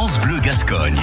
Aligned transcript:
France 0.00 0.18
Bleu 0.20 0.40
Gascogne. 0.40 0.98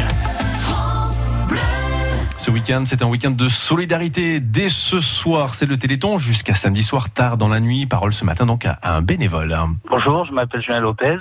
Ce 2.40 2.50
week-end, 2.50 2.82
c'est 2.84 3.04
un 3.04 3.08
week-end 3.08 3.30
de 3.30 3.48
solidarité. 3.48 4.40
Dès 4.40 4.70
ce 4.70 5.02
soir, 5.02 5.54
c'est 5.54 5.68
le 5.68 5.78
Téléthon 5.78 6.18
jusqu'à 6.18 6.56
samedi 6.56 6.82
soir, 6.82 7.12
tard 7.12 7.38
dans 7.38 7.48
la 7.48 7.60
nuit. 7.60 7.86
Parole 7.86 8.12
ce 8.12 8.26
matin 8.26 8.48
donc 8.48 8.66
à 8.66 8.80
un 8.82 9.04
bénévole. 9.04 9.56
Bonjour, 9.88 10.26
je 10.26 10.32
m'appelle 10.32 10.64
Julien 10.64 10.80
Lopez. 10.80 11.18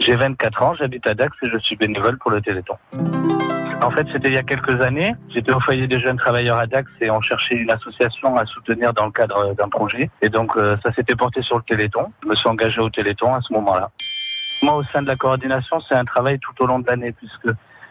J'ai 0.00 0.16
24 0.16 0.62
ans, 0.64 0.74
j'habite 0.76 1.06
à 1.06 1.14
Dax 1.14 1.36
et 1.44 1.50
je 1.50 1.58
suis 1.58 1.76
bénévole 1.76 2.18
pour 2.18 2.32
le 2.32 2.40
Téléthon. 2.40 2.74
En 3.80 3.90
fait, 3.92 4.08
c'était 4.12 4.30
il 4.30 4.34
y 4.34 4.38
a 4.38 4.42
quelques 4.42 4.82
années. 4.82 5.14
J'étais 5.32 5.52
au 5.52 5.60
foyer 5.60 5.86
des 5.86 6.00
jeunes 6.00 6.16
travailleurs 6.16 6.58
à 6.58 6.66
Dax 6.66 6.90
et 7.00 7.12
on 7.12 7.20
cherchait 7.20 7.54
une 7.54 7.70
association 7.70 8.34
à 8.34 8.44
soutenir 8.44 8.92
dans 8.92 9.06
le 9.06 9.12
cadre 9.12 9.54
d'un 9.54 9.68
projet. 9.68 10.10
Et 10.20 10.30
donc, 10.30 10.56
euh, 10.56 10.76
ça 10.84 10.92
s'était 10.92 11.14
porté 11.14 11.42
sur 11.42 11.58
le 11.58 11.62
Téléthon. 11.62 12.10
Je 12.24 12.28
me 12.30 12.34
suis 12.34 12.48
engagé 12.48 12.80
au 12.80 12.90
Téléthon 12.90 13.32
à 13.32 13.40
ce 13.40 13.52
moment-là. 13.52 13.92
Moi, 14.64 14.76
au 14.76 14.84
sein 14.84 15.02
de 15.02 15.08
la 15.08 15.16
coordination, 15.16 15.78
c'est 15.80 15.94
un 15.94 16.06
travail 16.06 16.38
tout 16.38 16.54
au 16.62 16.66
long 16.66 16.78
de 16.78 16.86
l'année 16.86 17.12
puisque 17.12 17.48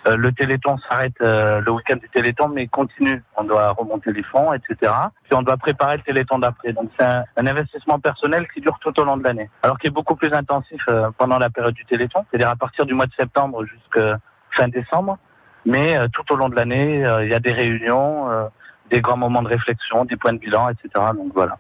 euh, 0.08 0.18
le 0.18 0.32
Téléthon 0.32 0.76
s'arrête 0.80 1.14
euh, 1.22 1.62
le 1.62 1.72
week-end 1.72 1.98
du 1.98 2.10
Téléthon, 2.10 2.48
mais 2.48 2.66
continue. 2.66 3.24
On 3.38 3.44
doit 3.44 3.74
remonter 3.74 4.12
les 4.12 4.24
fonds, 4.24 4.52
etc. 4.54 4.92
Puis 5.22 5.36
on 5.36 5.44
doit 5.44 5.58
préparer 5.58 5.98
le 5.98 6.02
Téléthon 6.02 6.40
d'après. 6.40 6.74
Donc 6.74 6.90
c'est 7.00 7.06
un, 7.06 7.46
investissement 7.46 8.00
personnel 8.00 8.48
qui 8.52 8.60
dure 8.60 8.80
tout 8.82 9.00
au 9.00 9.04
long 9.04 9.18
de 9.18 9.24
l'année. 9.24 9.52
Alors 9.62 9.78
qui 9.78 9.86
est 9.86 9.92
beaucoup 9.92 10.16
plus 10.16 10.34
intensif 10.34 10.82
euh, 10.90 11.12
pendant 11.16 11.38
la 11.38 11.52
période 11.52 11.76
du 11.76 11.86
Téléthon, 11.86 12.26
c'est-à-dire 12.32 12.50
à 12.50 12.56
partir 12.56 12.88
du 12.88 12.96
mois 12.96 13.06
de 13.06 13.14
septembre 13.20 13.64
jusqu'à 13.66 14.18
fin 14.50 14.68
décembre. 14.68 15.20
Mais 15.68 15.96
tout 16.10 16.34
au 16.34 16.36
long 16.36 16.50
de 16.50 16.56
l'année, 16.56 17.06
il 17.22 17.30
y 17.30 17.36
a 17.36 17.40
des 17.40 17.54
réunions, 17.54 18.50
des 18.90 19.00
grands 19.00 19.16
moments 19.16 19.44
de 19.44 19.48
réflexion, 19.48 20.06
des 20.06 20.18
points 20.18 20.34
de 20.34 20.40
bilan, 20.40 20.70
etc. 20.70 20.90
Donc 21.16 21.34
voilà. 21.36 21.60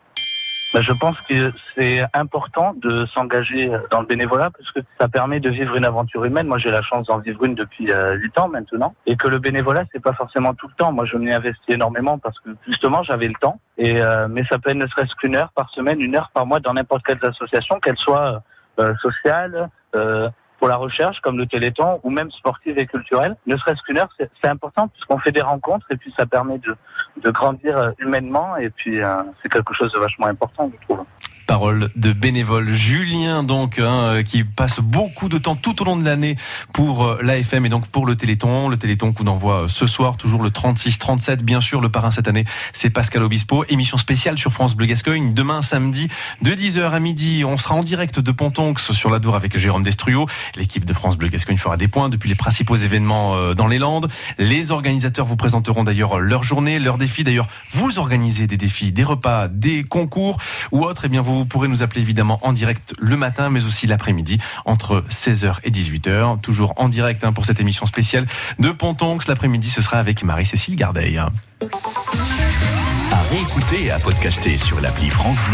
Ben, 0.73 0.82
je 0.82 0.91
pense 0.91 1.16
que 1.30 1.54
c'est 1.76 2.04
important 2.13 2.73
de 2.82 3.05
s'engager 3.08 3.72
dans 3.91 4.02
le 4.02 4.08
bénévolat 4.08 4.50
parce 4.50 4.72
que 4.72 4.80
ça 4.99 5.08
permet 5.08 5.40
de 5.40 5.49
vivre 5.49 5.76
une 5.76 5.86
aventure 5.86 6.26
humaine. 6.26 6.48
Moi, 6.48 6.58
j'ai 6.58 6.72
la 6.72 6.82
chance 6.82 7.08
d'en 7.08 7.20
vivre 7.20 7.44
une 7.46 7.54
depuis 7.54 7.91
huit 8.16 8.40
ans 8.40 8.48
maintenant, 8.48 8.96
et 9.05 9.16
que 9.16 9.27
le 9.27 9.40
bénévolat, 9.40 9.84
c'est 9.91 10.02
pas 10.02 10.13
forcément 10.13 10.54
tout 10.55 10.68
le 10.68 10.73
temps. 10.73 10.91
Moi, 10.91 11.05
je 11.05 11.18
m'y 11.18 11.32
investis 11.32 11.76
énormément 11.76 12.18
parce 12.18 12.40
que 12.40 12.49
justement, 12.68 13.04
j'avais 13.04 13.27
le 13.27 13.35
temps. 13.40 13.60
Et 13.77 14.01
euh, 14.01 14.27
mais 14.29 14.44
ça 14.49 14.57
peut 14.60 14.70
être 14.71 14.77
ne 14.77 14.88
serait-ce 14.88 15.16
qu'une 15.16 15.35
heure 15.35 15.51
par 15.55 15.70
semaine, 15.71 15.99
une 15.99 16.16
heure 16.16 16.29
par 16.34 16.46
mois 16.46 16.60
dans 16.60 16.74
n'importe 16.74 17.04
quelle 17.05 17.20
association, 17.24 17.79
qu'elle 17.79 17.98
soit 17.98 18.44
euh, 18.79 18.94
sociale. 19.01 19.70
Euh, 19.96 20.29
pour 20.64 20.70
la 20.70 20.78
recherche, 20.78 21.20
comme 21.20 21.38
le 21.38 21.46
Téléthon, 21.46 22.00
ou 22.04 22.10
même 22.10 22.32
sportive 22.32 22.78
et 22.78 22.86
culturelle. 22.86 23.36
Ne 23.48 23.58
serait-ce 23.58 23.82
qu'une 23.82 23.98
heure, 23.98 24.08
c'est 24.18 24.48
important 24.48 24.88
puisqu'on 24.88 25.18
fait 25.18 25.34
des 25.34 25.42
rencontres 25.42 25.86
et 25.92 25.98
puis 25.98 26.14
ça 26.18 26.26
permet 26.26 26.58
de, 26.60 26.74
de 27.22 27.32
grandir 27.32 27.92
humainement 28.00 28.56
et 28.56 28.70
puis 28.70 29.02
euh, 29.02 29.24
c'est 29.41 29.50
quelque 29.50 29.74
chose 29.74 29.91
de 29.91 30.00
vachement 30.00 30.28
important, 30.28 30.72
je 30.74 30.86
trouve 30.86 31.04
parole 31.54 31.91
de 31.96 32.13
bénévole 32.13 32.73
Julien 32.73 33.43
donc 33.43 33.77
hein, 33.77 34.23
qui 34.26 34.43
passe 34.43 34.79
beaucoup 34.79 35.29
de 35.29 35.37
temps 35.37 35.55
tout 35.55 35.84
au 35.84 35.85
long 35.85 35.95
de 35.95 36.04
l'année 36.04 36.35
pour 36.73 37.05
euh, 37.05 37.20
l'AFM 37.21 37.68
et 37.68 37.70
donc 37.70 37.85
pour 37.90 38.07
le 38.07 38.15
Téléthon. 38.15 38.70
Le 38.70 38.77
Téléthon 38.77 39.13
coup 39.13 39.23
d'envoi 39.23 39.65
euh, 39.65 39.68
ce 39.68 39.85
soir, 39.85 40.18
toujours 40.18 40.41
le 40.41 40.49
36-37 40.49 41.43
bien 41.43 41.62
sûr. 41.62 41.79
Le 41.79 41.90
parrain 41.90 42.10
cette 42.10 42.27
année 42.27 42.45
c'est 42.73 42.90
Pascal 42.90 43.21
Obispo. 43.21 43.65
Émission 43.70 43.98
spéciale 43.98 44.40
sur 44.40 44.51
France 44.51 44.76
Bleu 44.76 44.87
Gascogne 44.87 45.35
demain 45.35 45.62
samedi 45.62 46.07
de 46.41 46.54
10h 46.54 46.90
à 46.90 46.99
midi. 46.99 47.43
On 47.45 47.57
sera 47.57 47.76
en 47.76 47.84
direct 47.84 48.20
de 48.20 48.32
Pontonx 48.32 48.91
sur 48.91 49.12
la 49.12 49.20
Dour 49.20 49.35
avec 49.35 49.55
Jérôme 49.55 49.84
Destruo. 49.84 50.26
L'équipe 50.55 50.85
de 50.85 50.93
France 50.93 51.17
Bleu 51.17 51.27
Gascogne 51.27 51.57
fera 51.57 51.77
des 51.77 51.88
points 51.88 52.10
depuis 52.10 52.29
les 52.29 52.35
principaux 52.35 52.77
événements 52.77 53.35
euh, 53.35 53.54
dans 53.54 53.67
les 53.67 53.77
Landes. 53.77 54.10
Les 54.40 54.71
organisateurs 54.71 55.27
vous 55.27 55.35
présenteront 55.35 55.84
d'ailleurs 55.84 56.20
leur 56.20 56.43
journée, 56.43 56.79
leurs 56.79 56.98
défis. 56.98 57.23
D'ailleurs, 57.23 57.48
vous 57.70 57.99
organisez 57.99 58.48
des 58.48 58.57
défis, 58.57 58.91
des 58.91 59.04
repas, 59.04 59.49
des 59.49 59.84
concours 59.84 60.40
ou 60.71 60.84
autres. 60.84 61.04
Eh 61.05 61.10
bien 61.10 61.21
vous 61.21 61.43
vous 61.44 61.49
pourrez 61.49 61.68
nous 61.68 61.84
appeler 61.84 61.99
évidemment 61.99 62.40
en 62.41 62.54
direct 62.54 62.94
le 62.99 63.18
matin, 63.18 63.49
mais 63.49 63.66
aussi 63.66 63.86
l'après-midi, 63.86 64.38
entre 64.63 65.03
16h 65.09 65.58
et 65.66 65.72
18h. 65.72 66.40
Toujours 66.40 66.74
en 66.78 66.88
direct 66.88 67.25
hein, 67.25 67.34
pour 67.34 67.44
cette 67.44 67.59
émission 67.59 67.85
spéciale 67.85 68.28
de 68.59 68.69
Pontonx. 68.72 69.28
L'après-midi, 69.28 69.69
ce 69.69 69.81
sera 69.81 69.97
avec 69.97 70.24
Marie-Cécile 70.24 70.78
Gardeil. 70.78 71.18
À 71.18 71.30
réécouter 73.30 73.88
et 73.88 73.91
à 73.91 74.00
podcaster 74.00 74.56
sur 74.56 74.80
l'appli 74.80 75.09
France 75.09 75.35
Bleu. 75.50 75.51